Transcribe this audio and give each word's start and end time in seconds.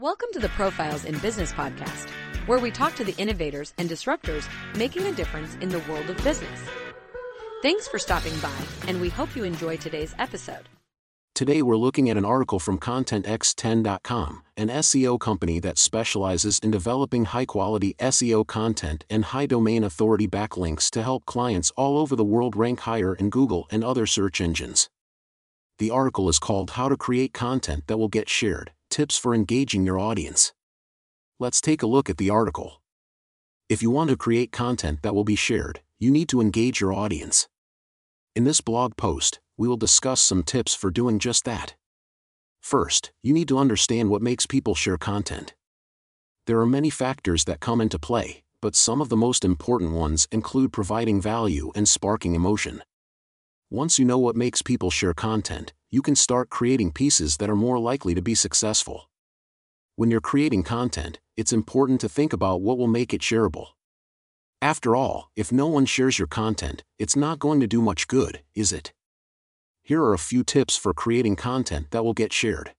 Welcome 0.00 0.28
to 0.34 0.38
the 0.38 0.48
Profiles 0.50 1.04
in 1.04 1.18
Business 1.18 1.50
podcast, 1.50 2.08
where 2.46 2.60
we 2.60 2.70
talk 2.70 2.94
to 2.94 3.02
the 3.02 3.16
innovators 3.20 3.74
and 3.78 3.90
disruptors 3.90 4.48
making 4.76 5.04
a 5.06 5.12
difference 5.12 5.56
in 5.60 5.70
the 5.70 5.82
world 5.90 6.08
of 6.08 6.16
business. 6.22 6.60
Thanks 7.62 7.88
for 7.88 7.98
stopping 7.98 8.38
by, 8.38 8.54
and 8.86 9.00
we 9.00 9.08
hope 9.08 9.34
you 9.34 9.42
enjoy 9.42 9.76
today's 9.76 10.14
episode. 10.20 10.68
Today 11.34 11.62
we're 11.62 11.76
looking 11.76 12.08
at 12.08 12.16
an 12.16 12.24
article 12.24 12.60
from 12.60 12.78
ContentX10.com, 12.78 14.44
an 14.56 14.68
SEO 14.68 15.18
company 15.18 15.58
that 15.58 15.78
specializes 15.78 16.60
in 16.60 16.70
developing 16.70 17.24
high-quality 17.24 17.96
SEO 17.98 18.46
content 18.46 19.04
and 19.10 19.24
high 19.24 19.46
domain 19.46 19.82
authority 19.82 20.28
backlinks 20.28 20.90
to 20.90 21.02
help 21.02 21.26
clients 21.26 21.72
all 21.72 21.98
over 21.98 22.14
the 22.14 22.22
world 22.22 22.54
rank 22.54 22.78
higher 22.78 23.16
in 23.16 23.30
Google 23.30 23.66
and 23.72 23.82
other 23.82 24.06
search 24.06 24.40
engines. 24.40 24.88
The 25.80 25.90
article 25.90 26.28
is 26.28 26.38
called 26.38 26.70
How 26.70 26.88
to 26.88 26.96
Create 26.96 27.34
Content 27.34 27.88
That 27.88 27.98
Will 27.98 28.06
Get 28.06 28.28
Shared 28.28 28.70
Tips 28.90 29.18
for 29.18 29.34
Engaging 29.34 29.84
Your 29.84 29.98
Audience. 29.98 30.54
Let's 31.38 31.60
take 31.60 31.82
a 31.82 31.86
look 31.86 32.08
at 32.08 32.16
the 32.16 32.30
article. 32.30 32.80
If 33.68 33.82
you 33.82 33.90
want 33.90 34.08
to 34.08 34.16
create 34.16 34.50
content 34.50 35.02
that 35.02 35.14
will 35.14 35.24
be 35.24 35.36
shared, 35.36 35.82
you 35.98 36.10
need 36.10 36.28
to 36.30 36.40
engage 36.40 36.80
your 36.80 36.94
audience. 36.94 37.48
In 38.34 38.44
this 38.44 38.62
blog 38.62 38.96
post, 38.96 39.40
we 39.58 39.68
will 39.68 39.76
discuss 39.76 40.22
some 40.22 40.42
tips 40.42 40.74
for 40.74 40.90
doing 40.90 41.18
just 41.18 41.44
that. 41.44 41.74
First, 42.60 43.12
you 43.22 43.34
need 43.34 43.48
to 43.48 43.58
understand 43.58 44.08
what 44.08 44.22
makes 44.22 44.46
people 44.46 44.74
share 44.74 44.98
content. 44.98 45.54
There 46.46 46.58
are 46.58 46.66
many 46.66 46.88
factors 46.88 47.44
that 47.44 47.60
come 47.60 47.82
into 47.82 47.98
play, 47.98 48.42
but 48.62 48.74
some 48.74 49.02
of 49.02 49.10
the 49.10 49.16
most 49.16 49.44
important 49.44 49.92
ones 49.92 50.26
include 50.32 50.72
providing 50.72 51.20
value 51.20 51.70
and 51.74 51.86
sparking 51.86 52.34
emotion. 52.34 52.82
Once 53.70 53.98
you 53.98 54.06
know 54.06 54.18
what 54.18 54.34
makes 54.34 54.62
people 54.62 54.90
share 54.90 55.12
content, 55.12 55.74
you 55.90 56.02
can 56.02 56.14
start 56.14 56.50
creating 56.50 56.92
pieces 56.92 57.38
that 57.38 57.48
are 57.48 57.56
more 57.56 57.78
likely 57.78 58.14
to 58.14 58.20
be 58.20 58.34
successful. 58.34 59.08
When 59.96 60.10
you're 60.10 60.20
creating 60.20 60.64
content, 60.64 61.18
it's 61.36 61.52
important 61.52 62.00
to 62.02 62.08
think 62.08 62.32
about 62.32 62.60
what 62.60 62.76
will 62.76 62.86
make 62.86 63.14
it 63.14 63.22
shareable. 63.22 63.68
After 64.60 64.94
all, 64.94 65.30
if 65.34 65.50
no 65.50 65.66
one 65.66 65.86
shares 65.86 66.18
your 66.18 66.28
content, 66.28 66.84
it's 66.98 67.16
not 67.16 67.38
going 67.38 67.60
to 67.60 67.66
do 67.66 67.80
much 67.80 68.06
good, 68.06 68.42
is 68.54 68.72
it? 68.72 68.92
Here 69.82 70.02
are 70.02 70.12
a 70.12 70.18
few 70.18 70.44
tips 70.44 70.76
for 70.76 70.92
creating 70.92 71.36
content 71.36 71.90
that 71.92 72.04
will 72.04 72.12
get 72.12 72.32
shared. 72.32 72.74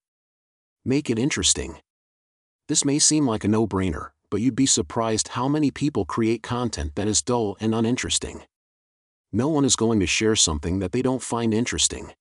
Make 0.86 1.10
it 1.10 1.18
interesting. 1.18 1.80
This 2.68 2.86
may 2.86 3.00
seem 3.00 3.26
like 3.26 3.44
a 3.44 3.48
no 3.48 3.66
brainer, 3.66 4.10
but 4.30 4.42
you'd 4.42 4.56
be 4.56 4.68
surprised 4.68 5.30
how 5.30 5.48
many 5.48 5.72
people 5.72 6.06
create 6.06 6.44
content 6.44 6.94
that 6.94 7.08
is 7.08 7.24
dull 7.24 7.58
and 7.60 7.74
uninteresting. 7.74 8.44
No 9.32 9.48
one 9.48 9.66
is 9.66 9.76
going 9.76 10.00
to 10.00 10.06
share 10.06 10.36
something 10.36 10.78
that 10.80 10.92
they 10.92 11.02
don't 11.02 11.24
find 11.24 11.54
interesting. 11.54 12.14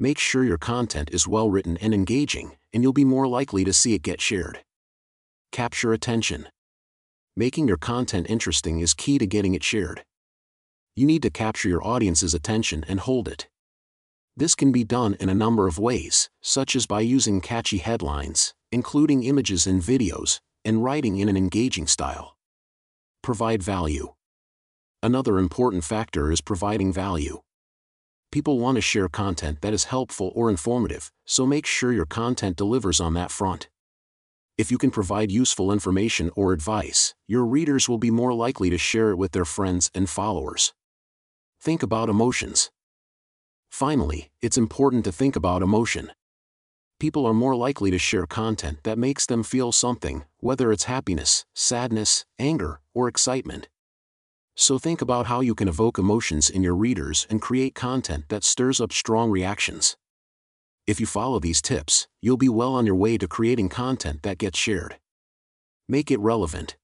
Make 0.00 0.20
sure 0.20 0.44
your 0.44 0.58
content 0.58 1.10
is 1.12 1.26
well 1.26 1.50
written 1.50 1.76
and 1.78 1.92
engaging, 1.92 2.56
and 2.72 2.84
you'll 2.84 2.92
be 2.92 3.04
more 3.04 3.26
likely 3.26 3.64
to 3.64 3.72
see 3.72 3.94
it 3.94 4.02
get 4.02 4.20
shared. 4.20 4.60
Capture 5.50 5.92
attention. 5.92 6.46
Making 7.36 7.66
your 7.66 7.78
content 7.78 8.30
interesting 8.30 8.78
is 8.78 8.94
key 8.94 9.18
to 9.18 9.26
getting 9.26 9.54
it 9.54 9.64
shared. 9.64 10.04
You 10.94 11.04
need 11.04 11.22
to 11.22 11.30
capture 11.30 11.68
your 11.68 11.84
audience's 11.84 12.32
attention 12.32 12.84
and 12.86 13.00
hold 13.00 13.26
it. 13.26 13.48
This 14.36 14.54
can 14.54 14.70
be 14.70 14.84
done 14.84 15.16
in 15.18 15.28
a 15.28 15.34
number 15.34 15.66
of 15.66 15.80
ways, 15.80 16.30
such 16.40 16.76
as 16.76 16.86
by 16.86 17.00
using 17.00 17.40
catchy 17.40 17.78
headlines, 17.78 18.54
including 18.70 19.24
images 19.24 19.66
and 19.66 19.82
videos, 19.82 20.38
and 20.64 20.84
writing 20.84 21.18
in 21.18 21.28
an 21.28 21.36
engaging 21.36 21.88
style. 21.88 22.36
Provide 23.20 23.64
value. 23.64 24.14
Another 25.02 25.38
important 25.38 25.82
factor 25.82 26.30
is 26.30 26.40
providing 26.40 26.92
value. 26.92 27.40
People 28.30 28.58
want 28.58 28.76
to 28.76 28.82
share 28.82 29.08
content 29.08 29.62
that 29.62 29.72
is 29.72 29.84
helpful 29.84 30.32
or 30.34 30.50
informative, 30.50 31.10
so 31.24 31.46
make 31.46 31.64
sure 31.64 31.92
your 31.92 32.04
content 32.04 32.56
delivers 32.56 33.00
on 33.00 33.14
that 33.14 33.30
front. 33.30 33.68
If 34.58 34.70
you 34.70 34.76
can 34.76 34.90
provide 34.90 35.30
useful 35.30 35.72
information 35.72 36.30
or 36.36 36.52
advice, 36.52 37.14
your 37.26 37.46
readers 37.46 37.88
will 37.88 37.96
be 37.96 38.10
more 38.10 38.34
likely 38.34 38.68
to 38.68 38.76
share 38.76 39.10
it 39.10 39.16
with 39.16 39.32
their 39.32 39.46
friends 39.46 39.90
and 39.94 40.10
followers. 40.10 40.74
Think 41.60 41.82
about 41.82 42.10
emotions. 42.10 42.70
Finally, 43.70 44.30
it's 44.42 44.58
important 44.58 45.04
to 45.04 45.12
think 45.12 45.34
about 45.34 45.62
emotion. 45.62 46.10
People 47.00 47.24
are 47.24 47.34
more 47.34 47.56
likely 47.56 47.90
to 47.92 47.98
share 47.98 48.26
content 48.26 48.78
that 48.82 48.98
makes 48.98 49.24
them 49.24 49.42
feel 49.42 49.72
something, 49.72 50.24
whether 50.40 50.70
it's 50.70 50.84
happiness, 50.84 51.46
sadness, 51.54 52.26
anger, 52.38 52.80
or 52.92 53.08
excitement. 53.08 53.68
So 54.60 54.76
think 54.76 55.00
about 55.00 55.26
how 55.26 55.40
you 55.40 55.54
can 55.54 55.68
evoke 55.68 56.00
emotions 56.00 56.50
in 56.50 56.64
your 56.64 56.74
readers 56.74 57.28
and 57.30 57.40
create 57.40 57.76
content 57.76 58.24
that 58.28 58.42
stirs 58.42 58.80
up 58.80 58.92
strong 58.92 59.30
reactions. 59.30 59.96
If 60.84 60.98
you 60.98 61.06
follow 61.06 61.38
these 61.38 61.62
tips, 61.62 62.08
you'll 62.20 62.36
be 62.36 62.48
well 62.48 62.74
on 62.74 62.84
your 62.84 62.96
way 62.96 63.18
to 63.18 63.28
creating 63.28 63.68
content 63.68 64.24
that 64.24 64.36
gets 64.36 64.58
shared. 64.58 64.96
Make 65.88 66.10
it 66.10 66.18
relevant. 66.18 66.76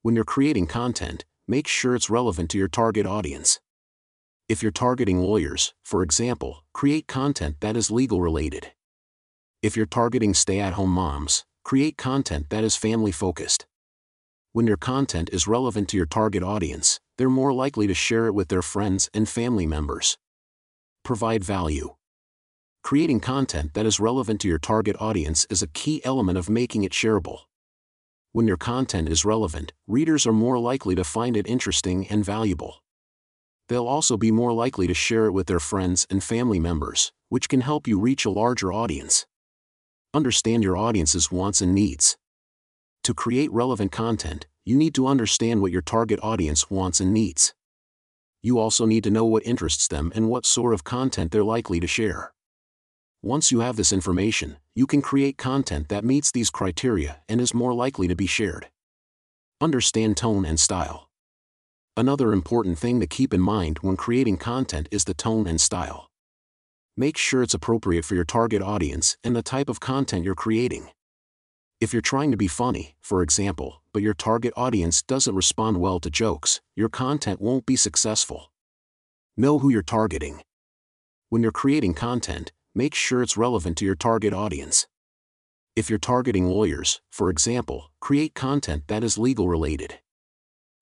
When 0.00 0.14
you're 0.14 0.24
creating 0.24 0.68
content, 0.68 1.26
make 1.46 1.68
sure 1.68 1.94
it's 1.94 2.08
relevant 2.08 2.48
to 2.52 2.58
your 2.58 2.66
target 2.66 3.04
audience. 3.04 3.60
If 4.48 4.62
you're 4.62 4.72
targeting 4.72 5.18
lawyers, 5.18 5.74
for 5.84 6.02
example, 6.02 6.64
create 6.72 7.06
content 7.06 7.56
that 7.60 7.76
is 7.76 7.90
legal 7.90 8.22
related. 8.22 8.72
If 9.60 9.76
you're 9.76 9.84
targeting 9.84 10.32
stay 10.32 10.60
at 10.60 10.72
home 10.72 10.92
moms, 10.92 11.44
create 11.62 11.98
content 11.98 12.48
that 12.48 12.64
is 12.64 12.74
family 12.74 13.12
focused. 13.12 13.66
When 14.56 14.66
your 14.66 14.78
content 14.78 15.28
is 15.34 15.46
relevant 15.46 15.90
to 15.90 15.98
your 15.98 16.06
target 16.06 16.42
audience, 16.42 16.98
they're 17.18 17.28
more 17.28 17.52
likely 17.52 17.86
to 17.88 17.92
share 17.92 18.26
it 18.26 18.32
with 18.32 18.48
their 18.48 18.62
friends 18.62 19.10
and 19.12 19.28
family 19.28 19.66
members. 19.66 20.16
Provide 21.04 21.44
value. 21.44 21.96
Creating 22.82 23.20
content 23.20 23.74
that 23.74 23.84
is 23.84 24.00
relevant 24.00 24.40
to 24.40 24.48
your 24.48 24.58
target 24.58 24.96
audience 24.98 25.46
is 25.50 25.60
a 25.60 25.66
key 25.66 26.00
element 26.06 26.38
of 26.38 26.48
making 26.48 26.84
it 26.84 26.92
shareable. 26.92 27.40
When 28.32 28.46
your 28.46 28.56
content 28.56 29.10
is 29.10 29.26
relevant, 29.26 29.74
readers 29.86 30.26
are 30.26 30.32
more 30.32 30.58
likely 30.58 30.94
to 30.94 31.04
find 31.04 31.36
it 31.36 31.46
interesting 31.46 32.06
and 32.08 32.24
valuable 32.24 32.76
they'll 33.68 33.86
also 33.86 34.16
be 34.16 34.30
more 34.30 34.54
likely 34.54 34.86
to 34.86 34.94
share 34.94 35.26
it 35.26 35.32
with 35.32 35.48
their 35.48 35.60
friends 35.60 36.06
and 36.08 36.22
family 36.22 36.60
members, 36.60 37.12
which 37.28 37.48
can 37.48 37.60
help 37.60 37.86
you 37.86 37.98
reach 37.98 38.24
a 38.24 38.30
larger 38.30 38.72
audience. 38.72 39.26
Understand 40.14 40.62
your 40.62 40.76
audience's 40.76 41.30
wants 41.32 41.60
and 41.60 41.74
needs. 41.74 42.16
To 43.06 43.14
create 43.14 43.52
relevant 43.52 43.92
content, 43.92 44.48
you 44.64 44.76
need 44.76 44.92
to 44.96 45.06
understand 45.06 45.62
what 45.62 45.70
your 45.70 45.80
target 45.80 46.18
audience 46.24 46.68
wants 46.72 46.98
and 46.98 47.14
needs. 47.14 47.54
You 48.42 48.58
also 48.58 48.84
need 48.84 49.04
to 49.04 49.12
know 49.12 49.24
what 49.24 49.46
interests 49.46 49.86
them 49.86 50.10
and 50.16 50.28
what 50.28 50.44
sort 50.44 50.74
of 50.74 50.82
content 50.82 51.30
they're 51.30 51.44
likely 51.44 51.78
to 51.78 51.86
share. 51.86 52.32
Once 53.22 53.52
you 53.52 53.60
have 53.60 53.76
this 53.76 53.92
information, 53.92 54.56
you 54.74 54.88
can 54.88 55.02
create 55.02 55.38
content 55.38 55.88
that 55.88 56.04
meets 56.04 56.32
these 56.32 56.50
criteria 56.50 57.20
and 57.28 57.40
is 57.40 57.54
more 57.54 57.72
likely 57.72 58.08
to 58.08 58.16
be 58.16 58.26
shared. 58.26 58.70
Understand 59.60 60.16
tone 60.16 60.44
and 60.44 60.58
style. 60.58 61.08
Another 61.96 62.32
important 62.32 62.76
thing 62.76 62.98
to 62.98 63.06
keep 63.06 63.32
in 63.32 63.40
mind 63.40 63.78
when 63.82 63.96
creating 63.96 64.38
content 64.38 64.88
is 64.90 65.04
the 65.04 65.14
tone 65.14 65.46
and 65.46 65.60
style. 65.60 66.10
Make 66.96 67.16
sure 67.16 67.44
it's 67.44 67.54
appropriate 67.54 68.04
for 68.04 68.16
your 68.16 68.24
target 68.24 68.62
audience 68.62 69.16
and 69.22 69.36
the 69.36 69.44
type 69.44 69.68
of 69.68 69.78
content 69.78 70.24
you're 70.24 70.34
creating. 70.34 70.88
If 71.78 71.92
you're 71.92 72.00
trying 72.00 72.30
to 72.30 72.38
be 72.38 72.48
funny, 72.48 72.96
for 73.02 73.20
example, 73.20 73.82
but 73.92 74.00
your 74.02 74.14
target 74.14 74.54
audience 74.56 75.02
doesn't 75.02 75.34
respond 75.34 75.78
well 75.78 76.00
to 76.00 76.08
jokes, 76.08 76.62
your 76.74 76.88
content 76.88 77.38
won't 77.38 77.66
be 77.66 77.76
successful. 77.76 78.50
Know 79.36 79.58
who 79.58 79.68
you're 79.68 79.82
targeting. 79.82 80.40
When 81.28 81.42
you're 81.42 81.52
creating 81.52 81.92
content, 81.92 82.50
make 82.74 82.94
sure 82.94 83.22
it's 83.22 83.36
relevant 83.36 83.76
to 83.76 83.84
your 83.84 83.94
target 83.94 84.32
audience. 84.32 84.86
If 85.74 85.90
you're 85.90 85.98
targeting 85.98 86.46
lawyers, 86.46 87.02
for 87.12 87.28
example, 87.28 87.90
create 88.00 88.32
content 88.32 88.84
that 88.86 89.04
is 89.04 89.18
legal 89.18 89.46
related. 89.46 89.98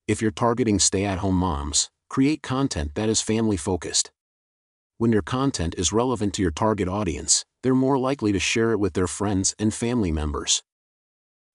If 0.07 0.23
you're 0.23 0.31
targeting 0.31 0.79
stay 0.79 1.05
at 1.05 1.19
home 1.19 1.35
moms, 1.35 1.91
create 2.09 2.41
content 2.41 2.95
that 2.95 3.09
is 3.09 3.21
family 3.21 3.57
focused. 3.57 4.13
When 4.99 5.11
your 5.11 5.23
content 5.23 5.75
is 5.77 5.93
relevant 5.93 6.35
to 6.35 6.43
your 6.43 6.53
target 6.53 6.87
audience, 6.87 7.45
they're 7.65 7.75
more 7.75 7.99
likely 7.99 8.31
to 8.31 8.39
share 8.39 8.71
it 8.71 8.79
with 8.79 8.93
their 8.93 9.09
friends 9.09 9.57
and 9.59 9.75
family 9.75 10.13
members. 10.13 10.63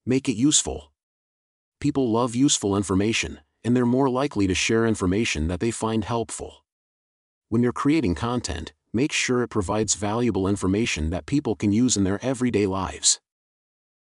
Make 0.10 0.28
it 0.28 0.36
useful. 0.36 0.92
People 1.80 2.10
love 2.10 2.34
useful 2.34 2.76
information, 2.76 3.42
and 3.64 3.76
they're 3.76 3.86
more 3.86 4.10
likely 4.10 4.48
to 4.48 4.56
share 4.56 4.88
information 4.88 5.50
that 5.50 5.60
they 5.60 5.70
find 5.70 6.04
helpful. 6.04 6.66
When 7.50 7.62
you're 7.62 7.72
creating 7.72 8.16
content, 8.16 8.74
make 8.92 9.12
sure 9.12 9.44
it 9.44 9.50
provides 9.50 9.94
valuable 9.94 10.48
information 10.48 11.12
that 11.12 11.28
people 11.28 11.56
can 11.56 11.72
use 11.72 11.96
in 11.96 12.06
their 12.06 12.18
everyday 12.26 12.66
lives. 12.66 13.20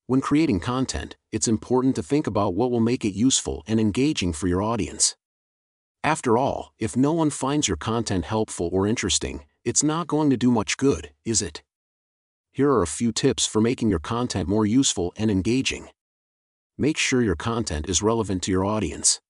When 0.06 0.22
creating 0.22 0.60
content, 0.60 1.18
it's 1.30 1.46
important 1.46 1.94
to 1.96 2.02
think 2.02 2.26
about 2.26 2.54
what 2.54 2.70
will 2.70 2.80
make 2.80 3.04
it 3.04 3.12
useful 3.12 3.62
and 3.66 3.78
engaging 3.78 4.32
for 4.32 4.48
your 4.48 4.62
audience. 4.62 5.14
After 6.02 6.38
all, 6.38 6.72
if 6.78 6.96
no 6.96 7.12
one 7.12 7.28
finds 7.28 7.68
your 7.68 7.76
content 7.76 8.24
helpful 8.24 8.70
or 8.72 8.86
interesting, 8.86 9.44
it's 9.62 9.82
not 9.82 10.06
going 10.06 10.30
to 10.30 10.38
do 10.38 10.50
much 10.50 10.78
good, 10.78 11.10
is 11.26 11.42
it? 11.42 11.62
Here 12.50 12.70
are 12.70 12.82
a 12.82 12.86
few 12.86 13.12
tips 13.12 13.44
for 13.44 13.60
making 13.60 13.90
your 13.90 13.98
content 13.98 14.48
more 14.48 14.64
useful 14.64 15.12
and 15.18 15.30
engaging. 15.30 15.90
Make 16.80 16.96
sure 16.96 17.22
your 17.22 17.34
content 17.34 17.88
is 17.88 18.02
relevant 18.02 18.40
to 18.44 18.52
your 18.52 18.64
audience. 18.64 19.20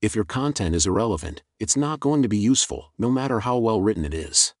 If 0.00 0.14
your 0.14 0.24
content 0.24 0.74
is 0.74 0.86
irrelevant, 0.86 1.42
it's 1.60 1.76
not 1.76 2.00
going 2.00 2.22
to 2.22 2.30
be 2.30 2.38
useful, 2.38 2.92
no 2.96 3.10
matter 3.10 3.40
how 3.40 3.58
well 3.58 3.82
written 3.82 4.06
it 4.06 4.14
is. 4.14 4.54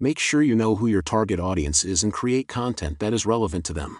Make 0.00 0.18
sure 0.18 0.42
you 0.42 0.56
know 0.56 0.74
who 0.74 0.88
your 0.88 1.02
target 1.02 1.38
audience 1.38 1.84
is 1.84 2.02
and 2.02 2.12
create 2.12 2.48
content 2.48 2.98
that 2.98 3.12
is 3.12 3.26
relevant 3.26 3.64
to 3.66 3.72
them. 3.72 3.98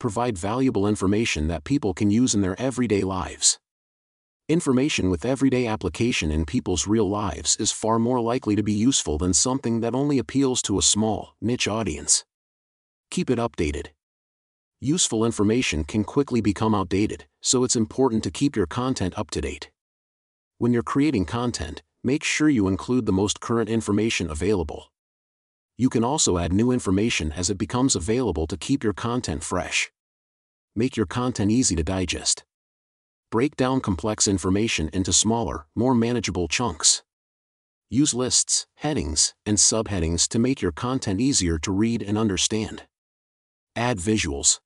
provide 0.00 0.36
valuable 0.36 0.88
information 0.88 1.46
that 1.46 1.62
people 1.62 1.94
can 1.94 2.10
use 2.10 2.34
in 2.34 2.40
their 2.40 2.60
everyday 2.60 3.02
lives. 3.02 3.60
Information 4.48 5.10
with 5.10 5.24
everyday 5.24 5.66
application 5.68 6.32
in 6.32 6.44
people's 6.44 6.88
real 6.88 7.08
lives 7.08 7.56
is 7.60 7.70
far 7.70 8.00
more 8.00 8.20
likely 8.20 8.56
to 8.56 8.62
be 8.64 8.72
useful 8.72 9.16
than 9.18 9.32
something 9.32 9.80
that 9.80 9.94
only 9.94 10.18
appeals 10.18 10.60
to 10.62 10.78
a 10.78 10.82
small, 10.82 11.36
niche 11.40 11.68
audience. 11.68 12.24
Keep 13.12 13.30
it 13.30 13.38
updated. 13.38 13.88
Useful 14.82 15.26
information 15.26 15.84
can 15.84 16.04
quickly 16.04 16.40
become 16.40 16.74
outdated, 16.74 17.26
so 17.42 17.64
it's 17.64 17.76
important 17.76 18.24
to 18.24 18.30
keep 18.30 18.56
your 18.56 18.64
content 18.64 19.12
up 19.14 19.30
to 19.32 19.42
date. 19.42 19.70
When 20.56 20.72
you're 20.72 20.82
creating 20.82 21.26
content, 21.26 21.82
make 22.02 22.24
sure 22.24 22.48
you 22.48 22.66
include 22.66 23.04
the 23.04 23.12
most 23.12 23.40
current 23.40 23.68
information 23.68 24.30
available. 24.30 24.90
You 25.76 25.90
can 25.90 26.02
also 26.02 26.38
add 26.38 26.54
new 26.54 26.72
information 26.72 27.30
as 27.30 27.50
it 27.50 27.58
becomes 27.58 27.94
available 27.94 28.46
to 28.46 28.56
keep 28.56 28.82
your 28.82 28.94
content 28.94 29.44
fresh. 29.44 29.92
Make 30.74 30.96
your 30.96 31.04
content 31.04 31.50
easy 31.50 31.76
to 31.76 31.82
digest. 31.82 32.44
Break 33.30 33.56
down 33.56 33.82
complex 33.82 34.26
information 34.26 34.88
into 34.94 35.12
smaller, 35.12 35.66
more 35.74 35.94
manageable 35.94 36.48
chunks. 36.48 37.02
Use 37.90 38.14
lists, 38.14 38.66
headings, 38.76 39.34
and 39.44 39.58
subheadings 39.58 40.26
to 40.28 40.38
make 40.38 40.62
your 40.62 40.72
content 40.72 41.20
easier 41.20 41.58
to 41.58 41.70
read 41.70 42.02
and 42.02 42.16
understand. 42.16 42.84
Add 43.76 43.98
visuals 43.98 44.58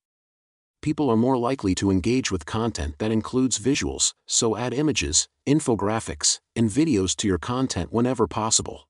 people 0.85 1.09
are 1.09 1.17
more 1.17 1.39
likely 1.39 1.75
to 1.75 1.91
engage 1.91 2.31
with 2.31 2.45
content 2.45 2.99
that 2.99 3.11
includes 3.11 3.59
visuals, 3.59 4.13
so 4.27 4.55
add 4.55 4.75
images, 4.75 5.29
infographics, 5.49 6.41
and 6.55 6.69
videos 6.69 7.17
to 7.17 7.27
your 7.27 7.39
content 7.39 7.91
whenever 7.91 8.27
possible. 8.27 8.87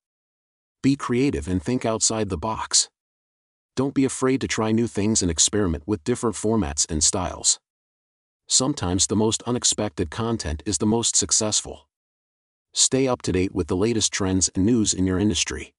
Be 0.83 0.97
creative 0.97 1.47
and 1.47 1.63
think 1.63 1.87
outside 1.87 2.31
the 2.31 2.37
box. 2.37 2.91
Don't 3.77 3.95
be 3.95 4.05
afraid 4.05 4.41
to 4.41 4.49
try 4.49 4.73
new 4.73 4.89
things 4.89 5.23
and 5.23 5.31
experiment 5.31 5.85
with 5.87 6.03
different 6.03 6.35
formats 6.35 6.85
and 6.91 7.03
styles. 7.03 7.61
Sometimes 8.49 9.07
the 9.07 9.15
most 9.15 9.45
unexpected 9.47 10.11
content 10.11 10.65
is 10.67 10.79
the 10.79 10.93
most 10.97 11.15
successful. 11.15 11.87
Stay 12.73 13.07
up 13.07 13.23
to 13.23 13.31
date 13.31 13.55
with 13.55 13.69
the 13.69 13.77
latest 13.77 14.13
trends 14.13 14.51
and 14.57 14.67
news 14.67 14.95
in 14.95 15.07
your 15.07 15.21
industry. 15.21 15.75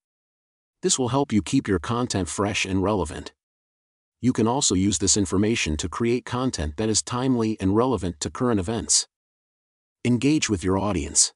This 0.81 0.97
will 0.97 1.09
help 1.09 1.33
you 1.33 1.41
keep 1.41 1.67
your 1.67 1.79
content 1.79 2.29
fresh 2.29 2.63
and 2.63 2.81
relevant 2.81 3.33
you 4.25 4.33
can 4.33 4.47
also 4.47 4.73
use 4.73 4.97
this 4.97 5.17
information 5.17 5.77
to 5.77 5.87
create 5.87 6.25
content 6.25 6.77
that 6.77 6.89
is 6.89 7.03
timely 7.03 7.55
and 7.59 7.75
relevant 7.75 8.19
to 8.19 8.27
current 8.27 8.59
events. 8.59 9.07
Engage 10.03 10.49
with 10.49 10.63
your 10.63 10.79
audience. 10.79 11.31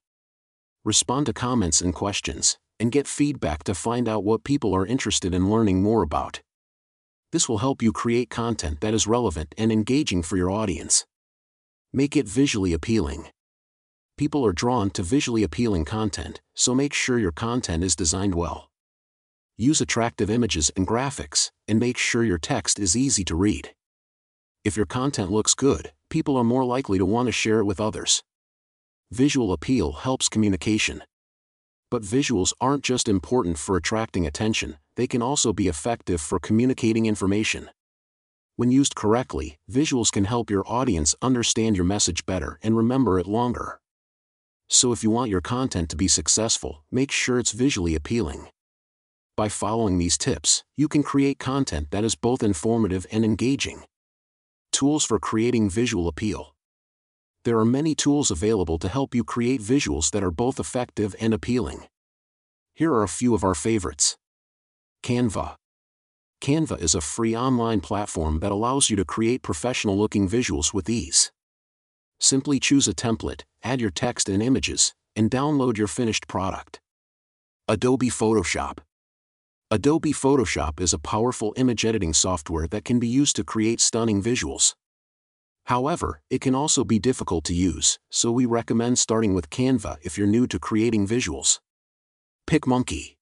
Respond 0.83 1.27
to 1.27 1.31
comments 1.33 1.81
and 1.81 1.93
questions, 1.93 2.57
and 2.79 2.91
get 2.91 3.05
feedback 3.05 3.63
to 3.63 3.75
find 3.75 4.09
out 4.09 4.23
what 4.23 4.43
people 4.43 4.73
are 4.75 4.87
interested 4.87 5.35
in 5.35 5.51
learning 5.51 5.83
more 5.83 6.01
about. 6.01 6.41
This 7.31 7.47
will 7.47 7.59
help 7.59 7.83
you 7.83 7.93
create 7.93 8.31
content 8.31 8.81
that 8.81 8.95
is 8.95 9.05
relevant 9.05 9.53
and 9.55 9.71
engaging 9.71 10.23
for 10.23 10.35
your 10.35 10.49
audience. 10.49 11.05
Make 11.93 12.17
it 12.17 12.27
visually 12.27 12.73
appealing. 12.73 13.27
People 14.17 14.43
are 14.43 14.51
drawn 14.51 14.89
to 14.97 15.03
visually 15.03 15.43
appealing 15.43 15.85
content, 15.85 16.41
so 16.55 16.73
make 16.73 16.95
sure 16.95 17.19
your 17.19 17.31
content 17.31 17.83
is 17.83 17.95
designed 17.95 18.33
well 18.33 18.68
use 19.59 19.81
attractive 19.81 20.29
images 20.29 20.71
and 20.77 20.87
graphics, 20.87 21.51
and 21.67 21.79
make 21.79 21.97
sure 21.97 22.23
your 22.23 22.37
text 22.37 22.79
is 22.79 22.95
easy 22.95 23.25
to 23.25 23.35
read. 23.35 23.71
If 24.63 24.77
your 24.77 24.85
content 24.85 25.31
looks 25.31 25.53
good, 25.53 25.91
people 26.09 26.37
are 26.37 26.45
more 26.45 26.63
likely 26.63 26.97
to 26.97 27.05
want 27.05 27.27
to 27.27 27.33
share 27.33 27.59
it 27.59 27.65
with 27.65 27.81
others. 27.81 28.23
Visual 29.11 29.51
appeal 29.51 29.91
helps 29.91 30.29
communication. 30.29 31.03
But 31.91 32.03
visuals 32.03 32.53
aren't 32.61 32.83
just 32.83 33.09
important 33.09 33.57
for 33.57 33.75
attracting 33.75 34.25
attention, 34.25 34.77
they 34.95 35.07
can 35.07 35.21
also 35.21 35.51
be 35.51 35.67
effective 35.67 36.21
for 36.21 36.39
communicating 36.39 37.05
information. 37.05 37.69
When 38.55 38.71
used 38.71 38.95
correctly, 38.95 39.57
visuals 39.69 40.11
can 40.11 40.25
help 40.25 40.49
your 40.49 40.63
audience 40.67 41.15
understand 41.21 41.75
your 41.75 41.85
message 41.85 42.25
better 42.25 42.59
and 42.63 42.77
remember 42.77 43.19
it 43.19 43.27
longer. 43.27 43.79
So 44.69 44.91
if 44.93 45.03
you 45.03 45.09
want 45.09 45.31
your 45.31 45.41
content 45.41 45.89
to 45.89 45.95
be 45.95 46.07
successful, 46.07 46.83
make 46.91 47.11
sure 47.11 47.39
it's 47.39 47.51
visually 47.51 47.95
appealing. 47.95 48.47
By 49.39 49.47
following 49.47 49.97
these 49.97 50.17
tips, 50.17 50.65
you 50.75 50.89
can 50.89 51.01
create 51.01 51.39
content 51.39 51.91
that 51.91 52.03
is 52.03 52.13
both 52.13 52.43
informative 52.43 53.07
and 53.09 53.23
engaging. 53.23 53.85
Tools 54.73 55.05
for 55.05 55.17
creating 55.17 55.69
visual 55.69 56.09
appeal. 56.09 56.53
There 57.45 57.57
are 57.57 57.63
many 57.63 57.95
tools 57.95 58.31
available 58.31 58.77
to 58.79 58.89
help 58.89 59.15
you 59.15 59.23
create 59.23 59.61
visuals 59.61 60.11
that 60.11 60.25
are 60.25 60.29
both 60.29 60.59
effective 60.59 61.15
and 61.21 61.33
appealing. 61.33 61.85
Here 62.75 62.91
are 62.91 63.01
a 63.01 63.07
few 63.07 63.33
of 63.33 63.45
our 63.45 63.55
favorites. 63.55 64.17
Canva. 65.03 65.55
Canva 66.41 66.81
is 66.81 66.93
a 66.93 66.99
free 66.99 67.33
online 67.33 67.79
platform 67.79 68.41
that 68.41 68.51
allows 68.51 68.89
you 68.89 68.97
to 68.97 69.05
create 69.05 69.41
professional 69.41 69.97
looking 69.97 70.27
visuals 70.27 70.73
with 70.73 70.89
ease. 70.89 71.31
Simply 72.19 72.59
choose 72.59 72.89
a 72.89 72.93
template, 72.93 73.43
add 73.63 73.79
your 73.79 73.89
text 73.89 74.27
and 74.27 74.43
images, 74.43 74.93
and 75.15 75.31
download 75.31 75.77
your 75.77 75.87
finished 75.87 76.27
product. 76.27 76.81
Adobe 77.69 78.09
Photoshop. 78.09 78.79
Adobe 79.71 80.13
Photoshop 80.13 80.79
is 80.79 80.93
a 80.93 80.97
powerful 80.97 81.53
image 81.55 81.85
editing 81.85 82.11
software 82.11 82.67
that 82.69 82.83
can 82.83 82.99
be 82.99 83.07
used 83.07 83.35
to 83.35 83.43
create 83.43 83.79
stunning 83.79 84.19
visuals. 84.19 84.73
However, 85.65 86.21
it 86.31 86.41
can 86.41 86.55
also 86.55 86.83
be 86.83 86.97
difficult 86.97 87.43
to 87.43 87.53
use, 87.53 87.99
so 88.09 88.31
we 88.31 88.47
recommend 88.47 88.97
starting 88.97 89.35
with 89.35 89.51
Canva 89.51 89.97
if 90.01 90.17
you're 90.17 90.25
new 90.25 90.47
to 90.47 90.57
creating 90.57 91.07
visuals. 91.07 91.59
PicMonkey 92.47 93.17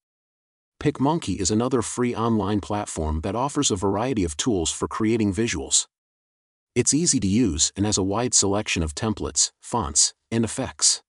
PicMonkey 0.80 1.38
is 1.38 1.52
another 1.52 1.82
free 1.82 2.16
online 2.16 2.62
platform 2.62 3.20
that 3.24 3.36
offers 3.36 3.70
a 3.70 3.76
variety 3.76 4.24
of 4.24 4.38
tools 4.38 4.72
for 4.72 4.88
creating 4.88 5.34
visuals. 5.34 5.86
It's 6.76 6.94
easy 6.94 7.20
to 7.20 7.28
use 7.28 7.74
and 7.76 7.86
has 7.86 7.98
a 7.98 8.04
wide 8.04 8.34
selection 8.34 8.84
of 8.84 8.96
templates, 8.96 9.52
fonts, 9.60 10.14
and 10.32 10.46
effects. 10.46 11.02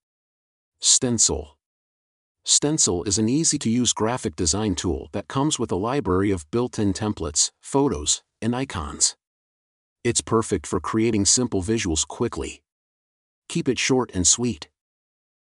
Stencil 0.81 1.58
Stencil 2.51 3.05
is 3.05 3.19
an 3.19 3.29
easy-to-use 3.29 3.93
graphic 3.93 4.35
design 4.35 4.75
tool 4.75 5.11
that 5.13 5.29
comes 5.29 5.59
with 5.59 5.71
a 5.71 5.77
library 5.77 6.31
of 6.31 6.51
built-in 6.51 6.95
templates, 6.95 7.51
photos, 7.61 8.23
and 8.41 8.57
icons. 8.57 9.17
It's 10.03 10.23
perfect 10.23 10.67
for 10.67 10.81
creating 10.81 11.27
simple 11.27 11.63
visuals 11.63 12.09
quickly. 12.09 12.63
Keep 13.51 13.69
it 13.69 13.79
short 13.79 14.11
and 14.15 14.27
sweet. 14.27 14.71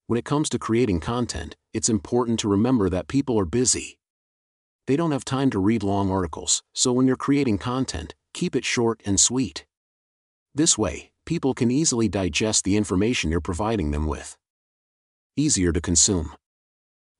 When 0.09 0.19
it 0.19 0.25
comes 0.25 0.49
to 0.49 0.59
creating 0.59 0.99
content, 0.99 1.55
it's 1.73 1.89
important 1.89 2.41
to 2.41 2.49
remember 2.49 2.91
that 2.91 3.07
people 3.07 3.39
are 3.39 3.45
busy. 3.45 4.01
They 4.89 4.97
don't 4.97 5.13
have 5.13 5.25
time 5.25 5.51
to 5.51 5.61
read 5.61 5.85
long 5.85 6.11
articles, 6.11 6.65
so 6.75 6.93
when 6.93 7.07
you're 7.07 7.15
creating 7.15 7.59
content, 7.59 8.17
keep 8.35 8.57
it 8.57 8.65
short 8.65 9.01
and 9.07 9.21
sweet. 9.21 9.67
This 10.53 10.77
way, 10.77 11.13
people 11.25 11.55
can 11.55 11.71
easily 11.71 12.09
digest 12.09 12.65
the 12.65 12.77
information 12.77 13.31
you're 13.31 13.41
providing 13.41 13.93
them 13.93 14.07
with. 14.07 14.37
Easier 15.37 15.71
to 15.71 15.81
consume. 15.81 16.35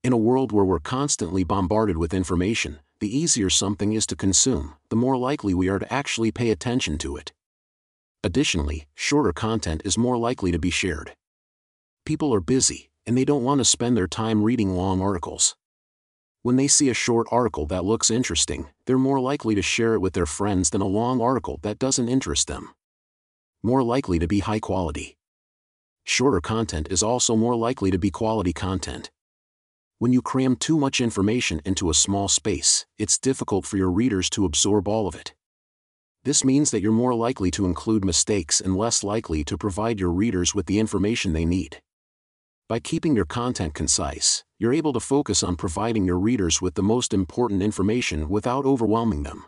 In 0.05 0.13
a 0.13 0.17
world 0.17 0.53
where 0.53 0.65
we're 0.65 0.79
constantly 0.79 1.43
bombarded 1.43 1.97
with 1.97 2.15
information, 2.15 2.79
the 3.01 3.17
easier 3.17 3.51
something 3.51 3.93
is 3.93 4.07
to 4.07 4.15
consume, 4.15 4.75
the 4.91 4.97
more 4.97 5.17
likely 5.17 5.55
we 5.55 5.69
are 5.69 5.81
to 5.81 5.93
actually 5.93 6.31
pay 6.31 6.51
attention 6.51 6.99
to 6.99 7.17
it. 7.17 7.33
Additionally, 8.23 8.87
shorter 8.95 9.33
content 9.33 9.83
is 9.85 9.99
more 9.99 10.17
likely 10.17 10.53
to 10.53 10.59
be 10.59 10.71
shared. 10.71 11.15
People 12.07 12.33
are 12.33 12.41
busy, 12.41 12.91
and 13.07 13.19
they 13.19 13.25
don't 13.25 13.43
want 13.43 13.59
to 13.59 13.65
spend 13.65 13.97
their 13.97 14.07
time 14.07 14.45
reading 14.45 14.71
long 14.71 15.03
articles. 15.03 15.57
When 16.43 16.55
they 16.55 16.69
see 16.69 16.89
a 16.89 16.95
short 16.95 17.27
article 17.33 17.67
that 17.67 17.85
looks 17.85 18.09
interesting, 18.09 18.69
they're 18.87 18.99
more 18.99 19.19
likely 19.19 19.57
to 19.57 19.63
share 19.63 19.95
it 19.95 20.01
with 20.01 20.13
their 20.13 20.27
friends 20.27 20.71
than 20.71 20.81
a 20.81 20.87
long 20.87 21.21
article 21.21 21.59
that 21.63 21.81
doesn't 21.81 22.09
interest 22.09 22.47
them. 22.47 22.73
More 23.65 23.83
likely 23.83 24.21
to 24.21 24.29
be 24.29 24.39
high 24.39 24.61
quality. 24.61 25.17
Shorter 26.05 26.41
content 26.41 26.87
is 26.89 27.03
also 27.03 27.35
more 27.35 27.57
likely 27.57 27.91
to 27.91 27.99
be 27.99 28.13
quality 28.13 28.53
content. 28.53 29.11
When 30.01 30.13
you 30.13 30.23
cram 30.23 30.55
too 30.55 30.79
much 30.79 31.01
information 31.01 31.61
into 31.65 31.91
a 31.91 31.95
small 31.95 32.29
space, 32.29 32.87
it's 32.99 33.19
difficult 33.19 33.67
for 33.67 33.77
your 33.77 33.91
readers 33.91 34.31
to 34.31 34.45
absorb 34.45 34.87
all 34.87 35.09
of 35.09 35.17
it. 35.17 35.35
This 36.23 36.45
means 36.45 36.71
that 36.71 36.81
you're 36.81 36.93
more 36.93 37.17
likely 37.17 37.51
to 37.51 37.67
include 37.67 38.05
mistakes 38.05 38.61
and 38.61 38.77
less 38.77 39.03
likely 39.03 39.43
to 39.43 39.59
provide 39.59 39.99
your 39.99 40.13
readers 40.13 40.55
with 40.55 40.67
the 40.67 40.79
information 40.79 41.33
they 41.33 41.45
need. 41.45 41.83
By 42.69 42.79
keeping 42.79 43.17
your 43.17 43.25
content 43.25 43.75
concise, 43.75 44.45
you're 44.57 44.73
able 44.73 44.93
to 44.93 45.01
focus 45.01 45.43
on 45.43 45.57
providing 45.57 46.05
your 46.05 46.19
readers 46.19 46.63
with 46.63 46.77
the 46.77 46.83
most 46.83 47.13
important 47.13 47.61
information 47.61 48.29
without 48.29 48.65
overwhelming 48.65 49.25
them. 49.25 49.47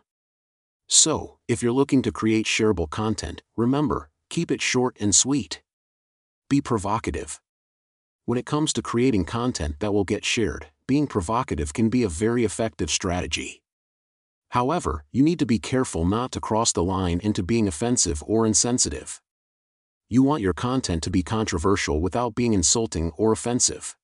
So, 0.88 1.38
if 1.46 1.62
you're 1.62 1.70
looking 1.70 2.02
to 2.02 2.10
create 2.10 2.46
shareable 2.46 2.90
content, 2.90 3.44
remember, 3.56 4.10
keep 4.30 4.50
it 4.50 4.60
short 4.60 4.96
and 4.98 5.14
sweet. 5.14 5.62
Be 6.48 6.60
provocative. 6.60 7.40
When 8.26 8.38
it 8.38 8.46
comes 8.46 8.72
to 8.74 8.82
creating 8.82 9.24
content 9.24 9.80
that 9.80 9.92
will 9.92 10.04
get 10.04 10.24
shared, 10.24 10.66
being 10.86 11.06
provocative 11.06 11.72
can 11.72 11.88
be 11.88 12.02
a 12.02 12.08
very 12.08 12.44
effective 12.44 12.90
strategy. 12.90 13.62
However, 14.50 15.04
you 15.12 15.22
need 15.22 15.38
to 15.38 15.46
be 15.46 15.58
careful 15.58 16.04
not 16.04 16.32
to 16.32 16.40
cross 16.40 16.72
the 16.72 16.82
line 16.82 17.20
into 17.22 17.42
being 17.42 17.68
offensive 17.68 18.22
or 18.26 18.46
insensitive. 18.46 19.20
You 20.08 20.24
want 20.24 20.42
your 20.42 20.52
content 20.52 21.04
to 21.04 21.10
be 21.10 21.22
controversial 21.22 22.00
without 22.00 22.34
being 22.34 22.52
insulting 22.52 23.12
or 23.16 23.30
offensive. 23.30 23.96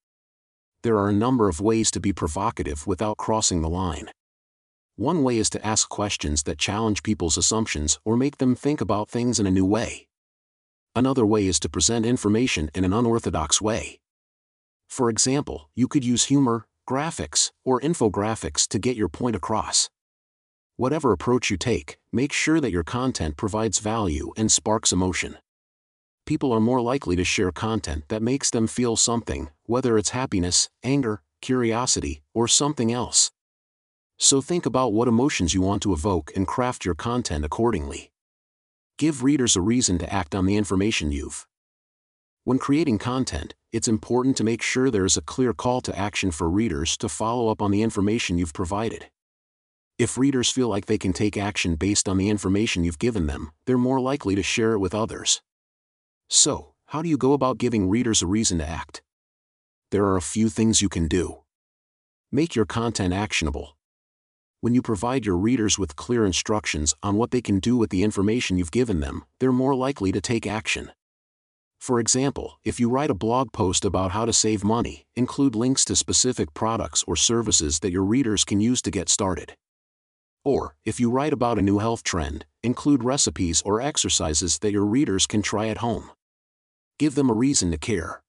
There 0.83 0.99
are 0.99 1.09
a 1.09 1.13
number 1.13 1.49
of 1.49 1.61
ways 1.61 1.91
to 1.91 2.01
be 2.01 2.13
provocative 2.13 2.87
without 2.87 3.17
crossing 3.17 3.61
the 3.61 3.69
line. 3.69 4.11
One 4.95 5.25
way 5.25 5.39
is 5.39 5.51
to 5.51 5.67
ask 5.67 5.89
questions 5.89 6.45
that 6.45 6.59
challenge 6.59 7.03
people's 7.03 7.37
assumptions 7.37 7.99
or 8.05 8.17
make 8.17 8.39
them 8.39 8.55
think 8.55 8.81
about 8.81 9.11
things 9.11 9.41
in 9.41 9.47
a 9.47 9.51
new 9.51 9.67
way. 9.67 10.07
Another 10.95 11.27
way 11.27 11.47
is 11.47 11.59
to 11.61 11.69
present 11.69 12.07
information 12.07 12.71
in 12.73 12.85
an 12.85 12.93
unorthodox 12.93 13.61
way. 13.61 13.99
For 14.89 15.11
example, 15.11 15.69
you 15.75 15.89
could 15.89 16.05
use 16.05 16.25
humor, 16.25 16.67
graphics, 16.89 17.51
or 17.65 17.81
infographics 17.81 18.67
to 18.69 18.79
get 18.79 18.97
your 18.97 19.09
point 19.09 19.37
across. 19.37 19.91
Whatever 20.77 21.13
approach 21.13 21.51
you 21.51 21.57
take, 21.57 21.99
make 22.13 22.33
sure 22.33 22.61
that 22.61 22.71
your 22.71 22.85
content 22.85 23.37
provides 23.37 23.79
value 23.79 24.33
and 24.37 24.53
sparks 24.53 24.93
emotion. 24.93 25.39
People 26.27 26.53
are 26.53 26.61
more 26.61 26.81
likely 26.81 27.17
to 27.17 27.25
share 27.25 27.53
content 27.53 28.05
that 28.09 28.21
makes 28.21 28.51
them 28.51 28.67
feel 28.67 28.97
something, 28.97 29.49
whether 29.65 29.97
it's 29.97 30.11
happiness, 30.11 30.69
anger, 30.83 31.23
curiosity, 31.41 32.23
or 32.35 32.49
something 32.49 32.93
else. 32.93 33.31
So 34.19 34.41
think 34.41 34.67
about 34.67 34.93
what 34.93 35.09
emotions 35.09 35.55
you 35.55 35.63
want 35.63 35.83
to 35.83 35.93
evoke 35.93 36.33
and 36.35 36.47
craft 36.47 36.85
your 36.85 36.95
content 36.95 37.45
accordingly. 37.45 38.11
Give 38.99 39.23
readers 39.23 39.57
a 39.57 39.61
reason 39.61 39.99
to 39.99 40.13
act 40.13 40.35
on 40.35 40.47
the 40.47 40.57
information 40.57 41.13
you've. 41.13 41.47
When 42.47 42.61
creating 42.61 42.99
content, 42.99 43.57
it's 43.73 43.89
important 43.89 44.37
to 44.37 44.45
make 44.45 44.63
sure 44.63 44.89
there 44.89 45.05
is 45.05 45.17
a 45.17 45.21
clear 45.21 45.53
call 45.53 45.81
to 45.81 45.99
action 45.99 46.31
for 46.31 46.49
readers 46.49 46.97
to 46.99 47.09
follow 47.09 47.49
up 47.49 47.61
on 47.61 47.73
the 47.73 47.83
information 47.83 48.39
you've 48.39 48.53
provided. 48.53 49.07
If 49.99 50.17
readers 50.17 50.49
feel 50.49 50.69
like 50.69 50.87
they 50.87 50.97
can 50.97 51.13
take 51.13 51.37
action 51.37 51.75
based 51.75 52.09
on 52.09 52.19
the 52.19 52.29
information 52.29 52.85
you've 52.85 53.01
given 53.01 53.27
them, 53.27 53.51
they're 53.67 53.77
more 53.77 53.99
likely 53.99 54.37
to 54.37 54.45
share 54.45 54.75
it 54.75 54.79
with 54.79 54.95
others. 54.95 55.43
So, 56.31 56.75
how 56.87 57.03
do 57.03 57.09
you 57.09 57.19
go 57.19 57.33
about 57.33 57.59
giving 57.59 57.91
readers 57.91 58.23
a 58.23 58.29
reason 58.29 58.59
to 58.59 58.69
act? 58.69 59.03
There 59.91 60.05
are 60.05 60.17
a 60.17 60.23
few 60.23 60.49
things 60.49 60.81
you 60.81 60.89
can 60.89 61.09
do. 61.09 61.39
Make 62.31 62.55
your 62.55 62.65
content 62.65 63.13
actionable 63.13 63.77
when 64.61 64.73
you 64.73 64.83
provide 64.83 65.27
your 65.27 65.37
readers 65.37 65.81
with 65.81 65.97
clear 65.97 66.25
instructions 66.25 66.95
on 67.03 67.17
what 67.17 67.33
they 67.33 67.43
can 67.43 67.59
do 67.59 67.77
with 67.77 67.91
the 67.91 68.05
information 68.05 68.57
you've 68.57 68.71
given 68.71 69.01
them, 69.01 69.25
they're 69.41 69.53
more 69.53 69.75
likely 69.75 70.13
to 70.13 70.21
take 70.21 70.47
action. 70.47 70.93
For 71.79 72.01
example, 72.01 72.59
if 72.65 72.81
you 72.81 72.89
write 72.89 73.11
a 73.11 73.15
blog 73.15 73.53
post 73.53 73.85
about 73.85 74.11
how 74.11 74.25
to 74.25 74.33
save 74.33 74.65
money, 74.65 75.05
include 75.15 75.55
links 75.55 75.85
to 75.87 75.97
specific 75.97 76.53
products 76.55 77.05
or 77.07 77.17
services 77.17 77.81
that 77.81 77.93
your 77.93 78.05
readers 78.05 78.45
can 78.45 78.61
use 78.61 78.83
to 78.83 78.91
get 78.91 79.09
started. 79.09 79.55
Or, 80.45 80.77
if 80.85 81.01
you 81.01 81.11
write 81.11 81.33
about 81.33 81.59
a 81.59 81.63
new 81.63 81.79
health 81.79 82.03
trend, 82.03 82.45
include 82.63 83.05
recipes 83.05 83.63
or 83.65 83.81
exercises 83.81 84.59
that 84.61 84.73
your 84.73 84.85
readers 84.85 85.27
can 85.27 85.43
try 85.43 85.69
at 85.69 85.79
home. 85.79 86.11
Give 86.99 87.15
them 87.15 87.31
a 87.31 87.35
reason 87.35 87.71
to 87.73 87.79
care 87.79 88.23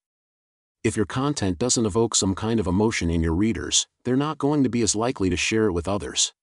if 0.87 0.95
your 0.95 1.05
content 1.05 1.59
doesn't 1.59 1.85
evoke 1.85 2.15
some 2.15 2.33
kind 2.33 2.61
of 2.61 2.65
emotion 2.65 3.09
in 3.09 3.21
your 3.21 3.33
readers, 3.33 3.87
they're 4.05 4.15
not 4.15 4.37
going 4.37 4.63
to 4.63 4.69
be 4.69 4.81
as 4.81 4.95
likely 4.95 5.29
to 5.29 5.35
share 5.35 5.65
it 5.65 5.73
with 5.73 5.85
others. 5.85 6.33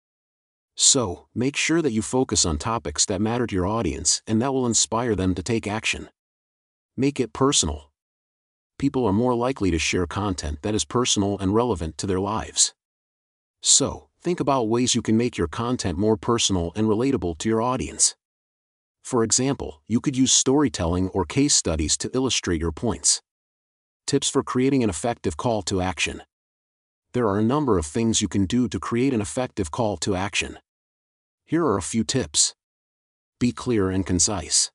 So, 0.77 1.29
make 1.35 1.57
sure 1.57 1.81
that 1.81 1.93
you 1.93 2.03
focus 2.03 2.45
on 2.45 2.59
topics 2.59 3.07
that 3.07 3.23
matter 3.23 3.47
to 3.47 3.55
your 3.55 3.67
audience 3.67 4.23
and 4.27 4.43
that 4.43 4.53
will 4.53 4.67
inspire 4.67 5.15
them 5.15 5.35
to 5.35 5.43
take 5.43 5.67
action. 5.67 6.11
Make 6.97 7.19
it 7.19 7.33
personal. 7.33 7.91
People 8.79 9.05
are 9.05 9.13
more 9.13 9.35
likely 9.35 9.73
to 9.73 9.81
share 9.81 10.07
content 10.07 10.63
that 10.63 10.77
is 10.77 10.85
personal 10.85 11.37
and 11.39 11.53
relevant 11.53 11.99
to 11.99 12.07
their 12.07 12.21
lives. 12.21 12.73
So, 13.61 14.11
think 14.21 14.39
about 14.39 14.69
ways 14.69 14.95
you 14.95 15.03
can 15.03 15.17
make 15.17 15.37
your 15.37 15.49
content 15.49 15.99
more 15.99 16.17
personal 16.17 16.71
and 16.77 16.87
relatable 16.87 17.39
to 17.39 17.49
your 17.49 17.61
audience. 17.61 18.15
For 19.03 19.25
example, 19.25 19.83
you 19.89 20.01
could 20.01 20.17
use 20.17 20.33
storytelling 20.33 21.09
or 21.09 21.25
case 21.25 21.55
studies 21.55 21.97
to 21.97 22.11
illustrate 22.15 22.61
your 22.61 22.73
points. 22.73 23.21
Tips 24.07 24.31
for 24.31 24.45
creating 24.45 24.85
an 24.85 24.91
effective 24.91 25.37
call 25.37 25.63
to 25.63 25.81
action. 25.81 26.23
There 27.13 27.27
are 27.27 27.41
a 27.41 27.45
number 27.45 27.77
of 27.77 27.87
things 27.87 28.23
you 28.23 28.29
can 28.29 28.47
do 28.47 28.69
to 28.69 28.79
create 28.79 29.13
an 29.13 29.21
effective 29.21 29.73
call 29.73 29.97
to 29.99 30.15
action. 30.15 30.59
Here 31.45 31.65
are 31.65 31.77
a 31.77 31.83
few 31.83 32.05
tips. 32.05 32.55
Be 33.41 33.51
clear 33.51 33.91
and 33.91 34.07
concise. 34.07 34.71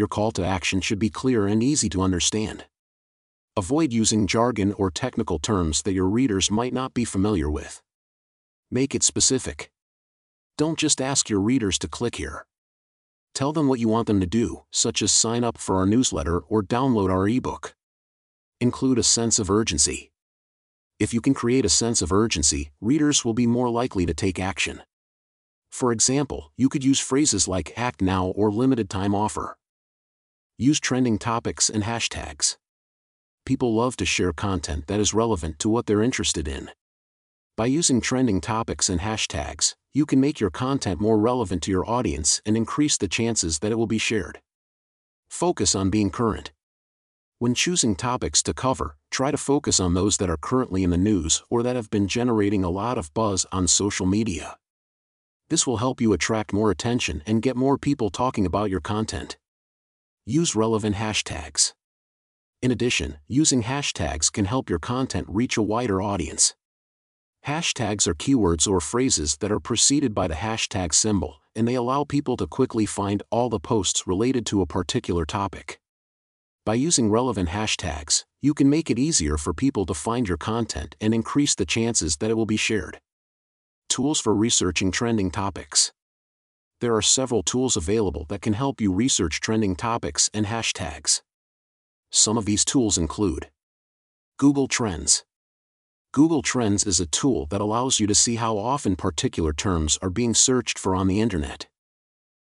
Your 0.00 0.08
call 0.08 0.30
to 0.30 0.46
action 0.46 0.80
should 0.80 0.98
be 0.98 1.10
clear 1.10 1.46
and 1.46 1.62
easy 1.62 1.90
to 1.90 2.00
understand. 2.00 2.64
Avoid 3.54 3.92
using 3.92 4.26
jargon 4.26 4.72
or 4.72 4.90
technical 4.90 5.38
terms 5.38 5.82
that 5.82 5.92
your 5.92 6.06
readers 6.06 6.50
might 6.50 6.72
not 6.72 6.94
be 6.94 7.04
familiar 7.04 7.50
with. 7.50 7.82
Make 8.70 8.94
it 8.94 9.02
specific. 9.02 9.70
Don't 10.56 10.78
just 10.78 11.02
ask 11.02 11.28
your 11.28 11.40
readers 11.40 11.78
to 11.80 11.86
click 11.86 12.16
here. 12.16 12.46
Tell 13.34 13.52
them 13.52 13.68
what 13.68 13.78
you 13.78 13.88
want 13.88 14.06
them 14.06 14.20
to 14.20 14.26
do, 14.26 14.62
such 14.70 15.02
as 15.02 15.12
sign 15.12 15.44
up 15.44 15.58
for 15.58 15.76
our 15.76 15.84
newsletter 15.84 16.38
or 16.38 16.62
download 16.62 17.10
our 17.10 17.28
ebook 17.28 17.74
include 18.58 18.98
a 18.98 19.02
sense 19.02 19.38
of 19.38 19.50
urgency. 19.50 20.12
If 20.98 21.12
you 21.12 21.20
can 21.20 21.34
create 21.34 21.66
a 21.66 21.76
sense 21.82 22.00
of 22.00 22.10
urgency, 22.10 22.70
readers 22.80 23.22
will 23.22 23.34
be 23.34 23.46
more 23.46 23.68
likely 23.68 24.06
to 24.06 24.14
take 24.14 24.40
action. 24.40 24.80
For 25.70 25.92
example, 25.92 26.52
you 26.56 26.70
could 26.70 26.84
use 26.84 27.00
phrases 27.00 27.46
like 27.46 27.74
act 27.76 28.00
now 28.00 28.28
or 28.28 28.50
limited 28.50 28.88
time 28.88 29.14
offer. 29.14 29.58
Use 30.62 30.78
trending 30.78 31.18
topics 31.18 31.70
and 31.70 31.84
hashtags. 31.84 32.58
People 33.46 33.74
love 33.74 33.96
to 33.96 34.04
share 34.04 34.34
content 34.34 34.88
that 34.88 35.00
is 35.00 35.14
relevant 35.14 35.58
to 35.60 35.70
what 35.70 35.86
they're 35.86 36.02
interested 36.02 36.46
in. 36.46 36.70
By 37.56 37.64
using 37.64 38.02
trending 38.02 38.42
topics 38.42 38.90
and 38.90 39.00
hashtags, 39.00 39.74
you 39.94 40.04
can 40.04 40.20
make 40.20 40.38
your 40.38 40.50
content 40.50 41.00
more 41.00 41.18
relevant 41.18 41.62
to 41.62 41.70
your 41.70 41.88
audience 41.88 42.42
and 42.44 42.58
increase 42.58 42.98
the 42.98 43.08
chances 43.08 43.60
that 43.60 43.72
it 43.72 43.76
will 43.76 43.86
be 43.86 43.96
shared. 43.96 44.42
Focus 45.30 45.74
on 45.74 45.88
being 45.88 46.10
current. 46.10 46.52
When 47.38 47.54
choosing 47.54 47.96
topics 47.96 48.42
to 48.42 48.52
cover, 48.52 48.98
try 49.10 49.30
to 49.30 49.38
focus 49.38 49.80
on 49.80 49.94
those 49.94 50.18
that 50.18 50.28
are 50.28 50.36
currently 50.36 50.84
in 50.84 50.90
the 50.90 50.98
news 50.98 51.42
or 51.48 51.62
that 51.62 51.74
have 51.74 51.88
been 51.88 52.06
generating 52.06 52.64
a 52.64 52.68
lot 52.68 52.98
of 52.98 53.14
buzz 53.14 53.46
on 53.50 53.66
social 53.66 54.04
media. 54.04 54.58
This 55.48 55.66
will 55.66 55.78
help 55.78 56.02
you 56.02 56.12
attract 56.12 56.52
more 56.52 56.70
attention 56.70 57.22
and 57.26 57.40
get 57.40 57.56
more 57.56 57.78
people 57.78 58.10
talking 58.10 58.44
about 58.44 58.68
your 58.68 58.80
content. 58.80 59.38
Use 60.26 60.54
relevant 60.54 60.96
hashtags. 60.96 61.72
In 62.62 62.70
addition, 62.70 63.18
using 63.26 63.62
hashtags 63.62 64.30
can 64.30 64.44
help 64.44 64.68
your 64.68 64.78
content 64.78 65.26
reach 65.28 65.56
a 65.56 65.62
wider 65.62 66.02
audience. 66.02 66.54
Hashtags 67.46 68.06
are 68.06 68.14
keywords 68.14 68.68
or 68.68 68.80
phrases 68.80 69.38
that 69.38 69.50
are 69.50 69.60
preceded 69.60 70.14
by 70.14 70.28
the 70.28 70.34
hashtag 70.34 70.92
symbol, 70.92 71.40
and 71.56 71.66
they 71.66 71.74
allow 71.74 72.04
people 72.04 72.36
to 72.36 72.46
quickly 72.46 72.84
find 72.84 73.22
all 73.30 73.48
the 73.48 73.58
posts 73.58 74.06
related 74.06 74.44
to 74.46 74.60
a 74.60 74.66
particular 74.66 75.24
topic. 75.24 75.80
By 76.66 76.74
using 76.74 77.10
relevant 77.10 77.48
hashtags, 77.48 78.24
you 78.42 78.52
can 78.52 78.68
make 78.68 78.90
it 78.90 78.98
easier 78.98 79.38
for 79.38 79.54
people 79.54 79.86
to 79.86 79.94
find 79.94 80.28
your 80.28 80.36
content 80.36 80.96
and 81.00 81.14
increase 81.14 81.54
the 81.54 81.64
chances 81.64 82.18
that 82.18 82.30
it 82.30 82.34
will 82.34 82.46
be 82.46 82.58
shared. 82.58 83.00
Tools 83.88 84.20
for 84.20 84.34
researching 84.34 84.90
trending 84.92 85.30
topics. 85.30 85.92
There 86.80 86.96
are 86.96 87.02
several 87.02 87.42
tools 87.42 87.76
available 87.76 88.24
that 88.30 88.40
can 88.40 88.54
help 88.54 88.80
you 88.80 88.90
research 88.90 89.40
trending 89.40 89.76
topics 89.76 90.30
and 90.32 90.46
hashtags. 90.46 91.20
Some 92.10 92.38
of 92.38 92.46
these 92.46 92.64
tools 92.64 92.96
include 92.96 93.50
Google 94.38 94.66
Trends. 94.66 95.24
Google 96.12 96.40
Trends 96.40 96.84
is 96.84 96.98
a 96.98 97.06
tool 97.06 97.44
that 97.50 97.60
allows 97.60 98.00
you 98.00 98.06
to 98.06 98.14
see 98.14 98.36
how 98.36 98.56
often 98.56 98.96
particular 98.96 99.52
terms 99.52 99.98
are 100.00 100.08
being 100.08 100.32
searched 100.32 100.78
for 100.78 100.94
on 100.96 101.06
the 101.06 101.20
internet. 101.20 101.68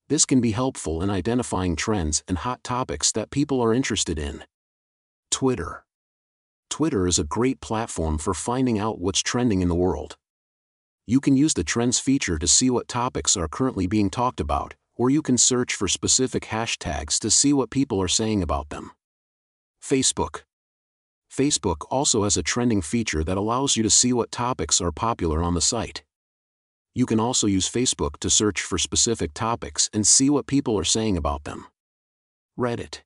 This 0.07 0.25
can 0.25 0.39
be 0.39 0.51
helpful 0.51 1.03
in 1.03 1.09
identifying 1.09 1.75
trends 1.75 2.23
and 2.25 2.37
hot 2.37 2.63
topics 2.63 3.11
that 3.11 3.31
people 3.31 3.61
are 3.61 3.73
interested 3.73 4.17
in. 4.17 4.45
Twitter. 5.29 5.83
Twitter 6.69 7.05
is 7.05 7.19
a 7.19 7.25
great 7.25 7.59
platform 7.59 8.17
for 8.17 8.33
finding 8.33 8.79
out 8.79 9.01
what's 9.01 9.21
trending 9.21 9.61
in 9.61 9.67
the 9.67 9.75
world. 9.75 10.15
You 11.11 11.19
can 11.19 11.35
use 11.35 11.53
the 11.53 11.65
Trends 11.65 11.99
feature 11.99 12.39
to 12.39 12.47
see 12.47 12.69
what 12.69 12.87
topics 12.87 13.35
are 13.35 13.49
currently 13.49 13.85
being 13.85 14.09
talked 14.09 14.39
about, 14.39 14.75
or 14.95 15.09
you 15.09 15.21
can 15.21 15.37
search 15.37 15.75
for 15.75 15.89
specific 15.89 16.43
hashtags 16.43 17.19
to 17.19 17.29
see 17.29 17.51
what 17.51 17.69
people 17.69 18.01
are 18.01 18.07
saying 18.07 18.41
about 18.41 18.69
them. 18.69 18.91
Facebook. 19.83 20.43
Facebook 21.29 21.85
also 21.89 22.23
has 22.23 22.37
a 22.37 22.41
trending 22.41 22.81
feature 22.81 23.25
that 23.25 23.35
allows 23.35 23.75
you 23.75 23.83
to 23.83 23.89
see 23.89 24.13
what 24.13 24.31
topics 24.31 24.79
are 24.79 24.93
popular 24.93 25.43
on 25.43 25.53
the 25.53 25.59
site. 25.59 26.01
You 26.95 27.05
can 27.05 27.19
also 27.19 27.45
use 27.45 27.69
Facebook 27.69 28.15
to 28.21 28.29
search 28.29 28.61
for 28.61 28.77
specific 28.77 29.33
topics 29.33 29.89
and 29.91 30.07
see 30.07 30.29
what 30.29 30.47
people 30.47 30.79
are 30.79 30.85
saying 30.85 31.17
about 31.17 31.43
them. 31.43 31.65
Reddit. 32.57 33.01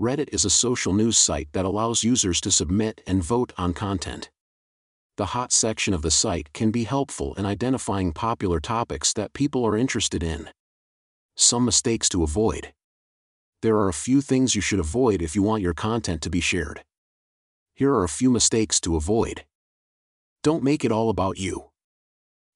Reddit 0.00 0.30
is 0.32 0.46
a 0.46 0.56
social 0.64 0.94
news 0.94 1.18
site 1.18 1.52
that 1.52 1.66
allows 1.66 2.02
users 2.02 2.40
to 2.40 2.50
submit 2.50 3.02
and 3.06 3.22
vote 3.22 3.52
on 3.58 3.74
content. 3.74 4.30
The 5.20 5.36
hot 5.36 5.52
section 5.52 5.92
of 5.92 6.00
the 6.00 6.10
site 6.10 6.50
can 6.54 6.70
be 6.70 6.84
helpful 6.84 7.34
in 7.34 7.44
identifying 7.44 8.14
popular 8.14 8.58
topics 8.58 9.12
that 9.12 9.34
people 9.34 9.66
are 9.66 9.76
interested 9.76 10.22
in. 10.22 10.48
Some 11.36 11.66
mistakes 11.66 12.08
to 12.08 12.22
avoid. 12.22 12.72
There 13.60 13.76
are 13.76 13.90
a 13.90 14.00
few 14.08 14.22
things 14.22 14.54
you 14.54 14.62
should 14.62 14.80
avoid 14.80 15.20
if 15.20 15.36
you 15.36 15.42
want 15.42 15.62
your 15.62 15.74
content 15.74 16.22
to 16.22 16.30
be 16.30 16.40
shared. 16.40 16.84
Here 17.74 17.92
are 17.92 18.02
a 18.02 18.08
few 18.08 18.30
mistakes 18.30 18.80
to 18.80 18.96
avoid. 18.96 19.44
Don't 20.42 20.64
make 20.64 20.86
it 20.86 20.90
all 20.90 21.10
about 21.10 21.36
you. 21.36 21.68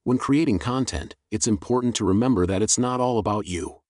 When 0.05 0.17
creating 0.17 0.59
content, 0.59 1.15
it's 1.31 1.47
important 1.47 1.95
to 1.97 2.05
remember 2.07 2.47
that 2.47 2.63
it's 2.63 2.79
not 2.79 2.99
all 2.99 3.19
about 3.19 3.47
you. 3.47 3.83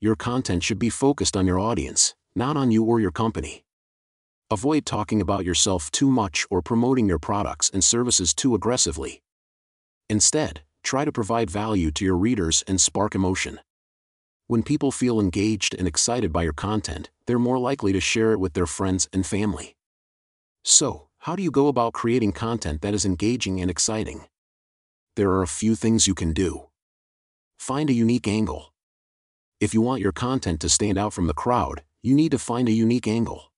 Your 0.00 0.16
content 0.16 0.64
should 0.64 0.80
be 0.80 0.90
focused 0.90 1.36
on 1.36 1.46
your 1.46 1.60
audience, 1.60 2.16
not 2.34 2.56
on 2.56 2.72
you 2.72 2.82
or 2.82 2.98
your 2.98 3.12
company. 3.12 3.63
Avoid 4.50 4.84
talking 4.84 5.22
about 5.22 5.44
yourself 5.44 5.90
too 5.90 6.10
much 6.10 6.46
or 6.50 6.60
promoting 6.60 7.08
your 7.08 7.18
products 7.18 7.70
and 7.70 7.82
services 7.82 8.34
too 8.34 8.54
aggressively. 8.54 9.22
Instead, 10.10 10.60
try 10.82 11.06
to 11.06 11.12
provide 11.12 11.50
value 11.50 11.90
to 11.92 12.04
your 12.04 12.16
readers 12.16 12.62
and 12.68 12.78
spark 12.78 13.14
emotion. 13.14 13.58
When 14.46 14.62
people 14.62 14.92
feel 14.92 15.18
engaged 15.18 15.74
and 15.74 15.88
excited 15.88 16.30
by 16.30 16.42
your 16.42 16.52
content, 16.52 17.08
they're 17.26 17.38
more 17.38 17.58
likely 17.58 17.94
to 17.94 18.00
share 18.00 18.32
it 18.32 18.40
with 18.40 18.52
their 18.52 18.66
friends 18.66 19.08
and 19.14 19.24
family. 19.24 19.76
So, 20.62 21.08
how 21.20 21.36
do 21.36 21.42
you 21.42 21.50
go 21.50 21.68
about 21.68 21.94
creating 21.94 22.32
content 22.32 22.82
that 22.82 22.92
is 22.92 23.06
engaging 23.06 23.62
and 23.62 23.70
exciting? 23.70 24.26
There 25.16 25.30
are 25.30 25.42
a 25.42 25.46
few 25.48 25.74
things 25.74 26.06
you 26.06 26.14
can 26.14 26.34
do. 26.34 26.64
Find 27.58 27.88
a 27.88 27.94
unique 27.94 28.28
angle. 28.28 28.74
If 29.58 29.72
you 29.72 29.80
want 29.80 30.02
your 30.02 30.12
content 30.12 30.60
to 30.60 30.68
stand 30.68 30.98
out 30.98 31.14
from 31.14 31.28
the 31.28 31.32
crowd, 31.32 31.82
you 32.02 32.14
need 32.14 32.32
to 32.32 32.38
find 32.38 32.68
a 32.68 32.72
unique 32.72 33.08
angle. 33.08 33.53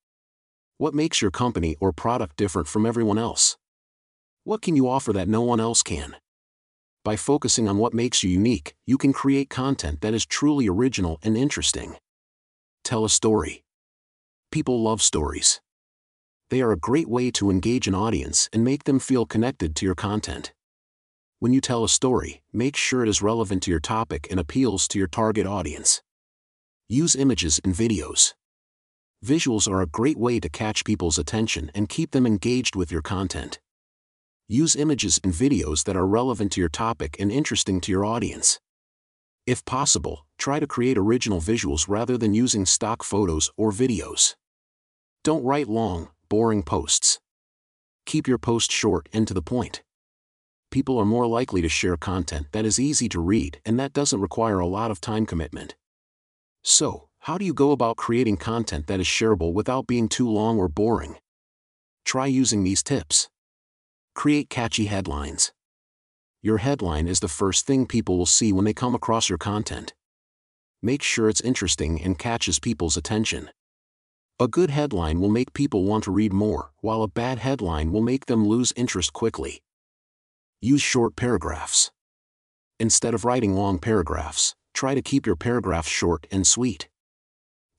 What 0.78 0.92
makes 0.92 1.22
your 1.22 1.30
company 1.30 1.74
or 1.80 1.90
product 1.90 2.36
different 2.36 2.68
from 2.68 2.84
everyone 2.84 3.16
else? 3.16 3.56
What 4.44 4.60
can 4.60 4.76
you 4.76 4.86
offer 4.90 5.10
that 5.14 5.26
no 5.26 5.40
one 5.40 5.58
else 5.58 5.82
can? 5.82 6.16
By 7.02 7.16
focusing 7.16 7.66
on 7.66 7.78
what 7.78 7.94
makes 7.94 8.22
you 8.22 8.28
unique, 8.28 8.74
you 8.84 8.98
can 8.98 9.14
create 9.14 9.48
content 9.48 10.02
that 10.02 10.12
is 10.12 10.26
truly 10.26 10.68
original 10.68 11.18
and 11.22 11.34
interesting. 11.34 11.96
Tell 12.84 13.06
a 13.06 13.08
story. 13.08 13.64
People 14.52 14.82
love 14.82 15.00
stories. 15.00 15.62
They 16.50 16.60
are 16.60 16.72
a 16.72 16.78
great 16.78 17.08
way 17.08 17.30
to 17.30 17.50
engage 17.50 17.88
an 17.88 17.94
audience 17.94 18.50
and 18.52 18.62
make 18.62 18.84
them 18.84 18.98
feel 18.98 19.24
connected 19.24 19.74
to 19.76 19.86
your 19.86 19.94
content. 19.94 20.52
When 21.38 21.54
you 21.54 21.62
tell 21.62 21.84
a 21.84 21.88
story, 21.88 22.42
make 22.52 22.76
sure 22.76 23.02
it 23.02 23.08
is 23.08 23.22
relevant 23.22 23.62
to 23.62 23.70
your 23.70 23.80
topic 23.80 24.26
and 24.30 24.38
appeals 24.38 24.86
to 24.88 24.98
your 24.98 25.08
target 25.08 25.46
audience. 25.46 26.02
Use 26.86 27.16
images 27.16 27.62
and 27.64 27.74
videos. 27.74 28.34
Visuals 29.26 29.68
are 29.68 29.82
a 29.82 29.88
great 29.88 30.16
way 30.16 30.38
to 30.38 30.48
catch 30.48 30.84
people's 30.84 31.18
attention 31.18 31.68
and 31.74 31.88
keep 31.88 32.12
them 32.12 32.28
engaged 32.28 32.76
with 32.76 32.92
your 32.92 33.02
content. 33.02 33.58
Use 34.46 34.76
images 34.76 35.18
and 35.24 35.32
videos 35.32 35.82
that 35.82 35.96
are 35.96 36.06
relevant 36.06 36.52
to 36.52 36.60
your 36.60 36.68
topic 36.68 37.16
and 37.18 37.32
interesting 37.32 37.80
to 37.80 37.90
your 37.90 38.04
audience. 38.04 38.60
If 39.44 39.64
possible, 39.64 40.24
try 40.38 40.60
to 40.60 40.66
create 40.68 40.96
original 40.96 41.40
visuals 41.40 41.86
rather 41.88 42.16
than 42.16 42.34
using 42.34 42.66
stock 42.66 43.02
photos 43.02 43.50
or 43.56 43.72
videos. 43.72 44.36
Don't 45.24 45.42
write 45.42 45.66
long, 45.66 46.10
boring 46.28 46.62
posts. 46.62 47.18
Keep 48.04 48.28
your 48.28 48.38
post 48.38 48.70
short 48.70 49.08
and 49.12 49.26
to 49.26 49.34
the 49.34 49.42
point. 49.42 49.82
People 50.70 50.98
are 50.98 51.04
more 51.04 51.26
likely 51.26 51.62
to 51.62 51.68
share 51.68 51.96
content 51.96 52.46
that 52.52 52.64
is 52.64 52.78
easy 52.78 53.08
to 53.08 53.18
read 53.18 53.60
and 53.66 53.76
that 53.80 53.92
doesn't 53.92 54.20
require 54.20 54.60
a 54.60 54.68
lot 54.68 54.92
of 54.92 55.00
time 55.00 55.26
commitment. 55.26 55.74
So, 56.62 57.08
how 57.26 57.36
do 57.36 57.44
you 57.44 57.52
go 57.52 57.72
about 57.72 57.96
creating 57.96 58.36
content 58.36 58.86
that 58.86 59.00
is 59.00 59.06
shareable 59.06 59.52
without 59.52 59.88
being 59.88 60.08
too 60.08 60.30
long 60.30 60.60
or 60.60 60.68
boring? 60.68 61.16
Try 62.04 62.26
using 62.26 62.62
these 62.62 62.84
tips. 62.84 63.28
Create 64.14 64.48
catchy 64.48 64.84
headlines. 64.84 65.52
Your 66.40 66.58
headline 66.58 67.08
is 67.08 67.18
the 67.18 67.26
first 67.26 67.66
thing 67.66 67.84
people 67.84 68.16
will 68.16 68.26
see 68.26 68.52
when 68.52 68.64
they 68.64 68.72
come 68.72 68.94
across 68.94 69.28
your 69.28 69.38
content. 69.38 69.92
Make 70.80 71.02
sure 71.02 71.28
it's 71.28 71.40
interesting 71.40 72.00
and 72.00 72.16
catches 72.16 72.60
people's 72.60 72.96
attention. 72.96 73.50
A 74.38 74.46
good 74.46 74.70
headline 74.70 75.18
will 75.18 75.28
make 75.28 75.52
people 75.52 75.82
want 75.82 76.04
to 76.04 76.12
read 76.12 76.32
more, 76.32 76.70
while 76.80 77.02
a 77.02 77.08
bad 77.08 77.40
headline 77.40 77.90
will 77.90 78.02
make 78.02 78.26
them 78.26 78.46
lose 78.46 78.72
interest 78.76 79.12
quickly. 79.12 79.64
Use 80.60 80.80
short 80.80 81.16
paragraphs. 81.16 81.90
Instead 82.78 83.14
of 83.14 83.24
writing 83.24 83.56
long 83.56 83.80
paragraphs, 83.80 84.54
try 84.74 84.94
to 84.94 85.02
keep 85.02 85.26
your 85.26 85.34
paragraphs 85.34 85.88
short 85.88 86.28
and 86.30 86.46
sweet. 86.46 86.88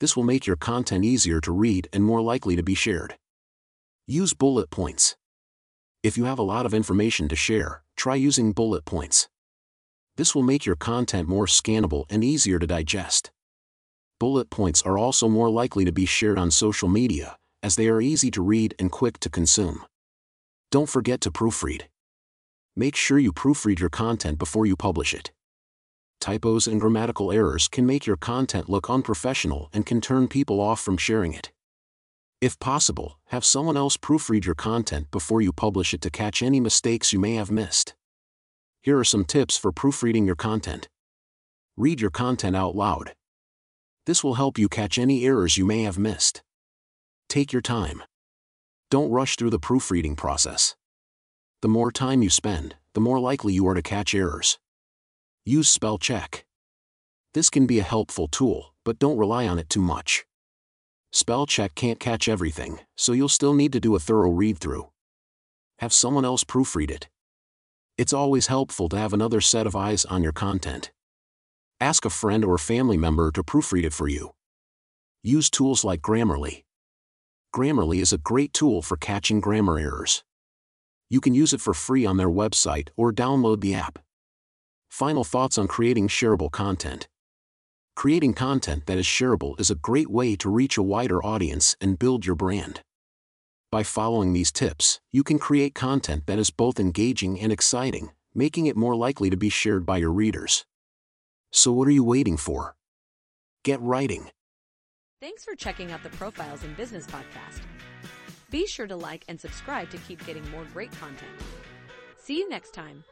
This 0.00 0.16
will 0.16 0.24
make 0.24 0.46
your 0.46 0.56
content 0.56 1.04
easier 1.04 1.40
to 1.40 1.52
read 1.52 1.88
and 1.92 2.04
more 2.04 2.20
likely 2.20 2.54
to 2.56 2.62
be 2.62 2.74
shared. 2.74 3.16
Use 4.06 4.32
bullet 4.32 4.70
points. 4.70 5.16
If 6.02 6.16
you 6.16 6.24
have 6.24 6.38
a 6.38 6.42
lot 6.42 6.66
of 6.66 6.72
information 6.72 7.28
to 7.28 7.36
share, 7.36 7.82
try 7.96 8.14
using 8.14 8.52
bullet 8.52 8.84
points. 8.84 9.28
This 10.16 10.34
will 10.34 10.44
make 10.44 10.64
your 10.64 10.76
content 10.76 11.28
more 11.28 11.46
scannable 11.46 12.04
and 12.08 12.22
easier 12.22 12.58
to 12.58 12.66
digest. 12.66 13.32
Bullet 14.20 14.50
points 14.50 14.82
are 14.82 14.98
also 14.98 15.28
more 15.28 15.50
likely 15.50 15.84
to 15.84 15.92
be 15.92 16.06
shared 16.06 16.38
on 16.38 16.50
social 16.50 16.88
media, 16.88 17.36
as 17.62 17.76
they 17.76 17.88
are 17.88 18.00
easy 18.00 18.30
to 18.32 18.42
read 18.42 18.74
and 18.78 18.90
quick 18.90 19.18
to 19.20 19.30
consume. 19.30 19.84
Don't 20.70 20.88
forget 20.88 21.20
to 21.22 21.30
proofread. 21.30 21.82
Make 22.76 22.94
sure 22.94 23.18
you 23.18 23.32
proofread 23.32 23.80
your 23.80 23.90
content 23.90 24.38
before 24.38 24.66
you 24.66 24.76
publish 24.76 25.12
it. 25.12 25.32
Typos 26.20 26.66
and 26.66 26.80
grammatical 26.80 27.30
errors 27.30 27.68
can 27.68 27.86
make 27.86 28.06
your 28.06 28.16
content 28.16 28.68
look 28.68 28.90
unprofessional 28.90 29.70
and 29.72 29.86
can 29.86 30.00
turn 30.00 30.28
people 30.28 30.60
off 30.60 30.80
from 30.80 30.96
sharing 30.96 31.32
it. 31.32 31.52
If 32.40 32.58
possible, 32.58 33.18
have 33.26 33.44
someone 33.44 33.76
else 33.76 33.96
proofread 33.96 34.44
your 34.44 34.54
content 34.54 35.10
before 35.10 35.40
you 35.40 35.52
publish 35.52 35.94
it 35.94 36.00
to 36.02 36.10
catch 36.10 36.42
any 36.42 36.60
mistakes 36.60 37.12
you 37.12 37.18
may 37.18 37.34
have 37.34 37.50
missed. 37.50 37.94
Here 38.80 38.98
are 38.98 39.04
some 39.04 39.24
tips 39.24 39.56
for 39.56 39.72
proofreading 39.72 40.26
your 40.26 40.36
content. 40.36 40.88
Read 41.76 42.00
your 42.00 42.10
content 42.10 42.56
out 42.56 42.74
loud. 42.74 43.14
This 44.06 44.24
will 44.24 44.34
help 44.34 44.58
you 44.58 44.68
catch 44.68 44.98
any 44.98 45.24
errors 45.24 45.56
you 45.56 45.64
may 45.64 45.82
have 45.82 45.98
missed. 45.98 46.42
Take 47.28 47.52
your 47.52 47.62
time. 47.62 48.02
Don't 48.90 49.10
rush 49.10 49.36
through 49.36 49.50
the 49.50 49.58
proofreading 49.58 50.16
process. 50.16 50.74
The 51.60 51.68
more 51.68 51.92
time 51.92 52.22
you 52.22 52.30
spend, 52.30 52.76
the 52.94 53.00
more 53.00 53.20
likely 53.20 53.52
you 53.52 53.66
are 53.68 53.74
to 53.74 53.82
catch 53.82 54.14
errors. 54.14 54.58
Use 55.48 55.70
spell 55.70 55.96
check. 55.96 56.44
This 57.32 57.48
can 57.48 57.66
be 57.66 57.78
a 57.78 57.82
helpful 57.82 58.28
tool, 58.28 58.74
but 58.84 58.98
don't 58.98 59.16
rely 59.16 59.48
on 59.48 59.58
it 59.58 59.70
too 59.70 59.80
much. 59.80 60.26
Spell 61.10 61.46
check 61.46 61.74
can't 61.74 61.98
catch 61.98 62.28
everything, 62.28 62.80
so 62.98 63.14
you'll 63.14 63.30
still 63.30 63.54
need 63.54 63.72
to 63.72 63.80
do 63.80 63.96
a 63.96 63.98
thorough 63.98 64.28
read 64.28 64.58
through. 64.58 64.90
Have 65.78 65.94
someone 65.94 66.26
else 66.26 66.44
proofread 66.44 66.90
it. 66.90 67.08
It's 67.96 68.12
always 68.12 68.48
helpful 68.48 68.90
to 68.90 68.98
have 68.98 69.14
another 69.14 69.40
set 69.40 69.66
of 69.66 69.74
eyes 69.74 70.04
on 70.04 70.22
your 70.22 70.32
content. 70.32 70.92
Ask 71.80 72.04
a 72.04 72.10
friend 72.10 72.44
or 72.44 72.58
family 72.58 72.98
member 72.98 73.32
to 73.32 73.42
proofread 73.42 73.84
it 73.84 73.94
for 73.94 74.06
you. 74.06 74.32
Use 75.22 75.48
tools 75.48 75.82
like 75.82 76.02
Grammarly. 76.02 76.64
Grammarly 77.56 78.02
is 78.02 78.12
a 78.12 78.18
great 78.18 78.52
tool 78.52 78.82
for 78.82 78.98
catching 78.98 79.40
grammar 79.40 79.78
errors 79.78 80.24
you 81.10 81.20
can 81.20 81.34
use 81.34 81.52
it 81.52 81.60
for 81.60 81.72
free 81.72 82.04
on 82.04 82.16
their 82.16 82.28
website 82.28 82.90
or 82.96 83.12
download 83.12 83.60
the 83.60 83.74
app. 83.74 83.98
Final 84.88 85.24
thoughts 85.24 85.58
on 85.58 85.68
creating 85.68 86.08
shareable 86.08 86.50
content. 86.50 87.08
Creating 87.94 88.32
content 88.32 88.86
that 88.86 88.98
is 88.98 89.06
shareable 89.06 89.58
is 89.60 89.70
a 89.70 89.74
great 89.74 90.10
way 90.10 90.36
to 90.36 90.50
reach 90.50 90.76
a 90.76 90.82
wider 90.82 91.24
audience 91.24 91.76
and 91.80 91.98
build 91.98 92.24
your 92.24 92.36
brand. 92.36 92.82
By 93.70 93.82
following 93.82 94.32
these 94.32 94.50
tips, 94.50 95.00
you 95.12 95.22
can 95.22 95.38
create 95.38 95.74
content 95.74 96.26
that 96.26 96.38
is 96.38 96.50
both 96.50 96.80
engaging 96.80 97.38
and 97.38 97.52
exciting, 97.52 98.10
making 98.34 98.66
it 98.66 98.76
more 98.76 98.96
likely 98.96 99.30
to 99.30 99.36
be 99.36 99.50
shared 99.50 99.84
by 99.84 99.98
your 99.98 100.12
readers. 100.12 100.64
So, 101.50 101.72
what 101.72 101.88
are 101.88 101.92
you 101.92 102.04
waiting 102.04 102.36
for? 102.36 102.76
Get 103.64 103.80
writing. 103.80 104.30
Thanks 105.20 105.44
for 105.44 105.54
checking 105.54 105.92
out 105.92 106.02
the 106.02 106.10
Profiles 106.10 106.64
in 106.64 106.72
Business 106.74 107.06
podcast. 107.06 107.60
Be 108.50 108.66
sure 108.66 108.86
to 108.86 108.96
like 108.96 109.24
and 109.28 109.38
subscribe 109.38 109.90
to 109.90 109.98
keep 109.98 110.24
getting 110.24 110.48
more 110.50 110.64
great 110.72 110.92
content. 110.92 111.32
See 112.16 112.38
you 112.38 112.48
next 112.48 112.72
time. 112.72 113.04